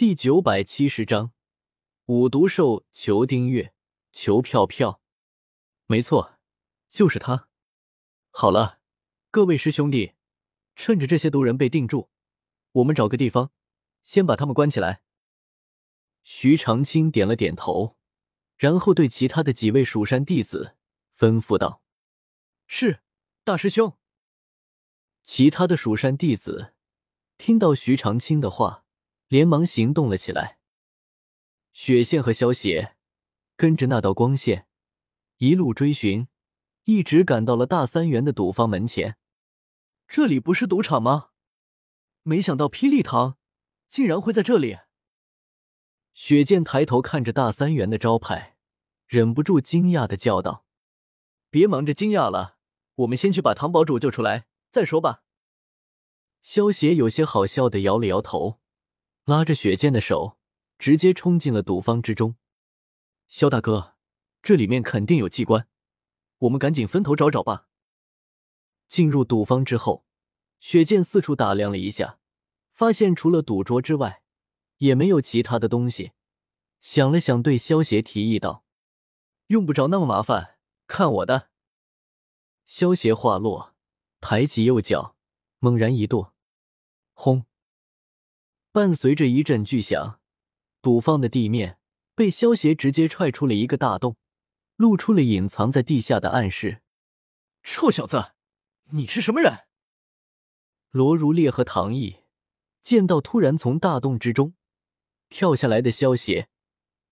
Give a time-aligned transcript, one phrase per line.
[0.00, 1.34] 第九百七十章，
[2.06, 3.74] 五毒兽求订阅，
[4.12, 5.02] 求票票。
[5.84, 6.38] 没错，
[6.88, 7.50] 就是他。
[8.30, 8.80] 好了，
[9.30, 10.14] 各位师兄弟，
[10.74, 12.08] 趁着这些毒人被定住，
[12.72, 13.52] 我们找个地方，
[14.02, 15.02] 先把他们关起来。
[16.22, 17.98] 徐长卿点了点头，
[18.56, 20.78] 然后对其他的几位蜀山弟子
[21.14, 21.82] 吩咐道
[22.66, 23.02] ：“是，
[23.44, 23.98] 大师兄。”
[25.22, 26.72] 其他的蜀山弟子
[27.36, 28.86] 听到徐长卿的话，
[29.30, 30.58] 连忙行动了起来。
[31.72, 32.96] 雪线和萧邪
[33.56, 34.66] 跟着那道光线
[35.36, 36.26] 一路追寻，
[36.82, 39.16] 一直赶到了大三元的赌坊门前。
[40.08, 41.28] 这里不是赌场吗？
[42.22, 43.38] 没想到霹雳堂
[43.88, 44.78] 竟然会在这里。
[46.12, 48.56] 雪见抬头看着大三元的招牌，
[49.06, 50.66] 忍不住惊讶的叫道
[51.50, 52.58] ：“别忙着惊讶了，
[52.96, 55.22] 我们先去把唐堡主救出来再说吧。”
[56.42, 58.60] 萧邪有些好笑的摇了摇头，
[59.30, 60.36] 拉着雪剑的手，
[60.76, 62.34] 直接冲进了赌坊之中。
[63.28, 63.94] 萧大哥，
[64.42, 65.68] 这里面肯定有机关，
[66.38, 67.68] 我们赶紧分头找找吧。
[68.88, 70.04] 进入赌坊之后，
[70.58, 72.18] 雪剑四处打量了一下，
[72.72, 74.24] 发现除了赌桌之外，
[74.78, 76.10] 也没有其他的东西。
[76.80, 78.64] 想了想，对萧邪提议道
[79.46, 81.50] ：“用不着那么麻烦，看我的。”
[82.66, 83.76] 萧邪话落，
[84.20, 85.14] 抬起右脚。
[85.60, 86.32] 猛然一跺，
[87.12, 87.44] 轰！
[88.72, 90.20] 伴随着一阵巨响，
[90.80, 91.80] 赌坊的地面
[92.14, 94.16] 被萧邪直接踹出了一个大洞，
[94.76, 96.80] 露出了隐藏在地下的暗室。
[97.64, 98.32] 臭小子，
[98.90, 99.66] 你是什么人？
[100.90, 102.20] 罗如烈和唐毅
[102.80, 104.54] 见到突然从大洞之中
[105.28, 106.48] 跳下来的萧邪，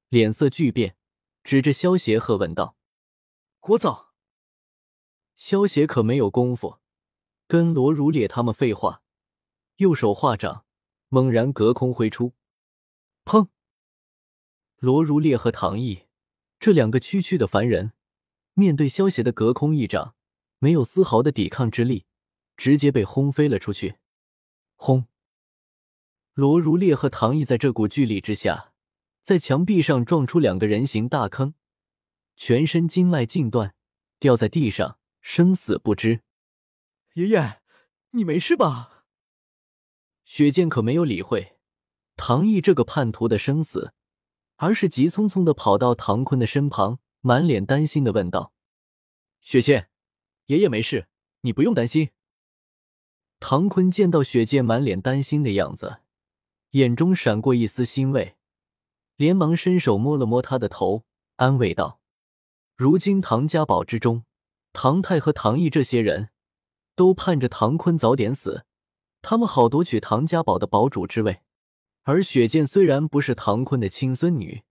[0.09, 0.97] 脸色巨变，
[1.43, 2.77] 指着萧邪喝问道
[3.61, 4.07] ：“聒噪！”
[5.35, 6.79] 萧邪可没有功夫。
[7.49, 9.03] 跟罗如烈他们废话，
[9.77, 10.67] 右手画掌，
[11.09, 12.35] 猛然隔空挥出，
[13.25, 13.49] 砰！
[14.77, 16.07] 罗如烈和唐毅
[16.61, 17.93] 这两个区区的凡人，
[18.55, 20.15] 面对萧邪的隔空一掌，
[20.59, 22.05] 没有丝毫的抵抗之力，
[22.57, 23.97] 直接被轰飞了出去。
[24.77, 25.07] 轰！
[26.35, 28.73] 罗如烈和唐毅在这股巨力之下，
[29.23, 31.55] 在墙壁上撞出两个人形大坑，
[32.37, 33.75] 全身经脉尽断，
[34.19, 36.21] 掉在地上，生死不知。
[37.15, 37.61] 爷爷，
[38.11, 38.98] 你没事吧？
[40.29, 41.57] 雪见可没有理会
[42.15, 43.95] 唐毅这个叛徒的生死，
[44.57, 48.53] 而是急匆匆的跑到唐坤的身旁，满脸担心的问道
[49.41, 49.89] ：“雪见，
[50.47, 51.09] 爷爷没事，
[51.41, 52.11] 你不用担心。”
[53.41, 56.01] 唐坤见到雪见满脸担心的样子，
[56.73, 58.37] 眼中闪过一丝欣慰，
[59.17, 61.07] 连忙伸手摸了摸他的头，
[61.37, 62.03] 安慰道
[62.77, 64.25] ：“如今唐家堡之中，
[64.75, 66.29] 唐太和唐毅这些人。”
[66.95, 68.67] 都盼着唐坤早点死，
[69.23, 71.43] 他们好夺取唐家堡的堡主之位。
[72.03, 74.63] 而雪剑虽然不是唐坤的亲孙女，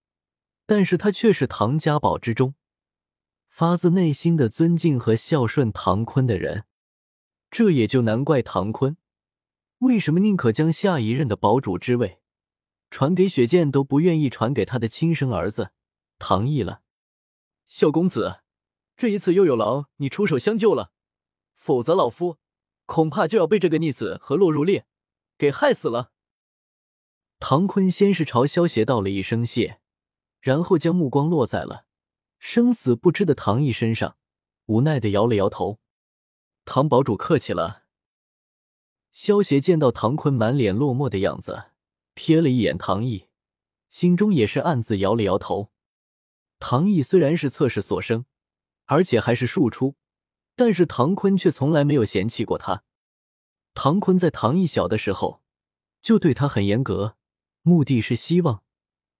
[0.66, 2.54] 但是她却是唐家堡之中
[3.48, 6.64] 发自内心的尊敬和孝顺唐坤的人。
[7.50, 8.96] 这也就难怪唐坤
[9.78, 12.18] 为什么宁可将下一任的堡主之位
[12.90, 15.70] 传给雪剑，都不愿意传给他的亲生儿子
[16.18, 16.82] 唐毅了。
[17.68, 18.40] 萧公子，
[18.96, 20.90] 这一次又有劳你出手相救了。
[21.54, 22.38] 否则，老夫
[22.88, 24.86] 恐怕就要被这个逆子和洛如烈
[25.36, 26.10] 给害死了。
[27.38, 29.78] 唐坤先是朝萧邪道了一声谢，
[30.40, 31.84] 然后将目光落在了
[32.38, 34.16] 生死不知的唐毅身上，
[34.64, 35.78] 无奈的摇了摇头
[36.64, 37.84] ：“唐堡主客气了。”
[39.12, 41.64] 萧邪见到唐坤满脸落寞的样子，
[42.14, 43.26] 瞥了一眼唐毅，
[43.90, 45.70] 心中也是暗自摇了摇头。
[46.58, 48.24] 唐毅虽然是侧室所生，
[48.86, 49.96] 而且还是庶出。
[50.58, 52.82] 但是唐坤却从来没有嫌弃过他。
[53.74, 55.40] 唐坤在唐毅小的时候
[56.02, 57.16] 就对他很严格，
[57.62, 58.64] 目的是希望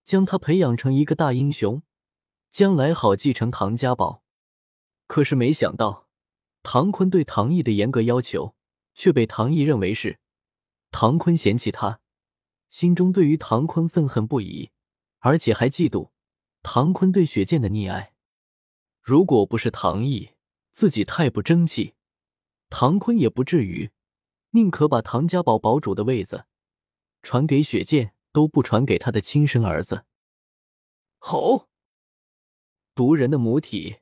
[0.05, 1.81] 将他培养成一个大英雄，
[2.51, 4.25] 将来好继承唐家宝。
[5.07, 6.09] 可是没想到，
[6.65, 8.57] 唐坤对唐毅的严格要求
[8.97, 10.19] 却被唐毅认为是
[10.91, 12.01] 唐坤嫌弃他，
[12.69, 14.73] 心中对于唐坤愤恨不已，
[15.21, 16.11] 而且还嫉妒
[16.65, 18.15] 唐坤对雪剑的溺爱。
[19.01, 20.31] 如果不是唐毅，
[20.79, 21.97] 自己太不争气，
[22.71, 23.91] 唐坤也不至于
[24.51, 26.47] 宁可把唐家堡堡主的位子
[27.21, 30.05] 传给雪剑，都不传给他的亲生儿子。
[31.19, 31.69] 吼！
[32.95, 33.97] 毒人的母体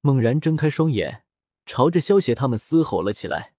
[0.00, 1.24] 猛然睁开双眼，
[1.64, 3.54] 朝着萧邪他们嘶吼了起来。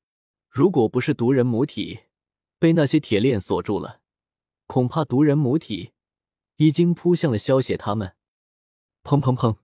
[0.50, 2.02] 如果不是毒人母体
[2.60, 4.02] 被那些铁链锁住了，
[4.68, 5.94] 恐怕毒人母体
[6.58, 8.18] 已经扑向了萧邪他们。
[9.06, 9.56] 砰砰砰！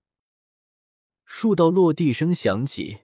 [1.30, 3.02] 数道落地声响起，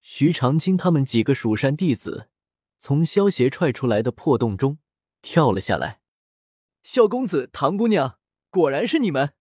[0.00, 2.30] 徐长卿他们几个蜀山弟子
[2.78, 4.78] 从萧邪踹出来的破洞中
[5.20, 6.00] 跳了下来。
[6.84, 8.20] 萧公子、唐姑娘，
[8.50, 9.34] 果然是你们！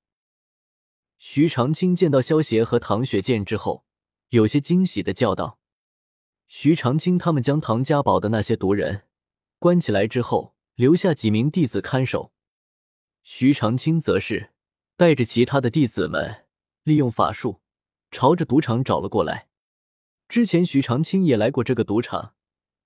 [1.19, 3.85] 徐长卿见到萧协和唐雪见之后，
[4.29, 5.59] 有些惊喜的叫道
[6.49, 9.03] ：“徐长卿他们将唐家堡的那些毒人
[9.59, 12.33] 关起来之后，留下几名弟子看守。
[13.21, 14.51] 徐长卿则是
[14.97, 16.47] 带着其他的弟子们，
[16.81, 17.61] 利用法术
[18.15, 19.49] 朝着赌场找了过来。
[20.29, 22.33] 之前徐长卿也来过这个赌场，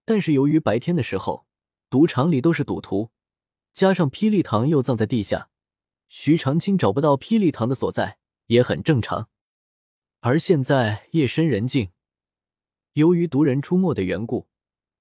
[0.04, 1.46] 但是由于白天的时候
[1.88, 3.12] 赌场里都是赌徒。”
[3.72, 5.52] 加上霹雳堂又葬在地下，
[6.08, 8.18] 徐长卿找不到霹雳堂的所在
[8.48, 9.30] 也很正常。
[10.22, 11.92] 而现在夜深人静，
[12.94, 14.48] 由于毒人出没的缘故，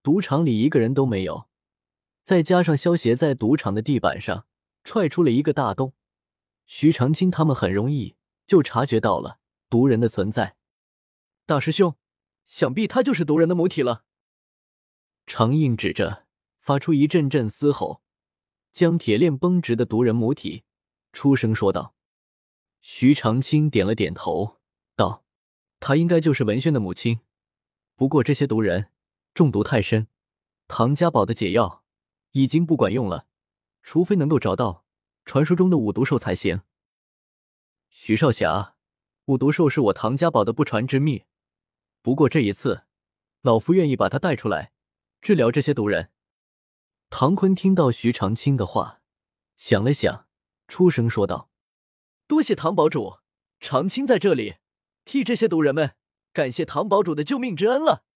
[0.03, 1.49] 赌场里一个人都没有。
[2.23, 4.45] 再加上萧协在赌场的地板上
[4.85, 5.95] 踹出了一个大洞，
[6.67, 8.17] 徐长卿他们很容易
[8.47, 9.39] 就察觉到了
[9.69, 10.57] 毒人的存在。
[11.47, 11.97] 大师兄，
[12.47, 14.05] 想必他就是毒人的母体了。
[15.27, 16.27] 长印指着，
[16.61, 18.03] 发出一阵阵嘶吼。
[18.71, 20.63] 将铁链绷直的毒人母体，
[21.13, 21.97] 出声说道
[22.81, 24.59] ：“徐长卿点了点头，
[24.95, 25.25] 道
[25.81, 27.21] ：‘他应该就是文轩的母亲。
[27.97, 28.93] 不过这些毒人
[29.35, 30.07] 中毒太深，
[30.69, 31.83] 唐家堡的解药
[32.33, 33.27] 已经不管用了，
[33.83, 34.85] 除非能够找到
[35.25, 36.61] 传说中的五毒兽才行。’
[37.91, 38.77] 徐少侠，
[39.29, 41.25] 五毒兽是我唐家堡的不传之秘，
[42.01, 42.85] 不过这一次，
[43.43, 44.73] 老夫愿意把他带出来
[45.21, 46.11] 治疗这些毒人。”
[47.11, 49.03] 唐坤听到徐长卿的话，
[49.59, 50.27] 想了想，
[50.67, 51.51] 出声说道
[52.27, 53.19] ：“多谢唐堡主，
[53.61, 54.57] 长青在这里
[55.05, 55.95] 替这些毒人们
[56.33, 58.07] 感谢唐堡主的救命之恩了。”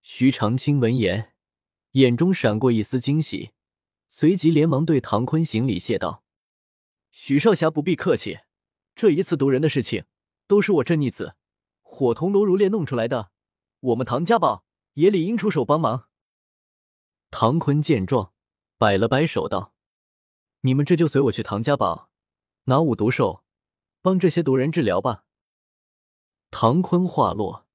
[0.00, 1.34] 徐长青闻言，
[1.92, 3.50] 眼中闪过一丝惊喜，
[4.06, 6.22] 随即连忙对唐坤行礼谢道
[7.10, 8.38] ：“徐少侠不必客气，
[8.94, 10.04] 这一次毒人的事情
[10.46, 11.34] 都是我这逆子
[11.82, 13.30] 火铜罗如烈弄出来的，
[13.80, 14.64] 我们唐家堡
[14.94, 16.08] 也理应出手帮忙。”
[17.30, 18.32] 唐坤见状，
[18.78, 19.74] 摆了摆手道
[20.62, 22.10] ：“你们这就随我去唐家堡，
[22.64, 23.44] 拿五毒兽，
[24.00, 25.24] 帮这些毒人治疗吧。”
[26.50, 27.66] 唐坤话落，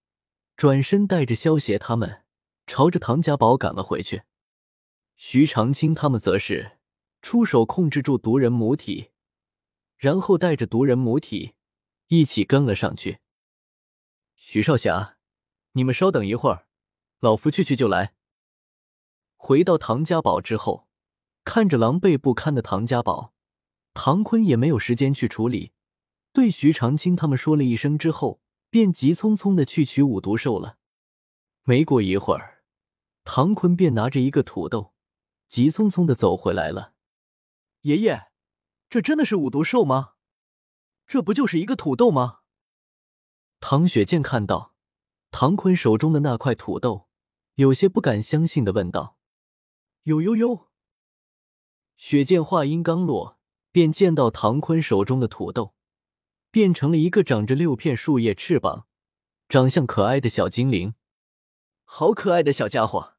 [0.55, 2.23] 转身带着萧协他们
[2.65, 4.23] 朝着唐家堡赶了回去。
[5.17, 6.77] 徐长卿他们则是
[7.21, 9.11] 出手控制住毒人母体，
[9.99, 11.55] 然后带着毒人母体
[12.07, 13.19] 一起跟了上去。
[14.35, 15.17] 徐少侠，
[15.73, 16.67] 你们稍等一会儿，
[17.19, 18.15] 老夫去去就来。
[19.35, 20.87] 回到唐家堡之后，
[21.43, 23.33] 看着狼狈不堪的唐家堡，
[23.93, 25.73] 唐坤也没有时间去处理，
[26.31, 30.77] 对徐长卿他们说了一声之后，便急匆匆的去取五毒兽了。
[31.63, 32.63] 没过一会儿，
[33.25, 34.93] 唐坤便拿着一个土豆，
[35.49, 36.93] 急匆匆的走回来了。
[37.81, 38.28] 爷爷，
[38.89, 40.13] 这真的是五毒兽吗？
[41.05, 42.39] 这不就是一个土豆吗？
[43.59, 44.73] 唐雪见看到
[45.29, 47.07] 唐坤手中的那块土豆，
[47.55, 49.17] 有些不敢相信的问道。
[50.03, 50.69] 呦呦呦！
[51.97, 53.39] 雪见话音刚落，
[53.71, 55.75] 便见到唐坤手中的土豆
[56.49, 58.87] 变成了一个长着六片树叶翅膀、
[59.47, 60.95] 长相可爱的小精灵。
[61.83, 63.13] 好可爱的小家伙！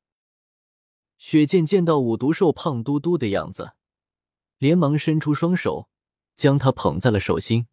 [1.16, 3.75] 雪见见到五毒兽胖嘟嘟的样子，
[4.61, 5.89] 连忙伸出双手，
[6.37, 7.67] 将他捧在了手心。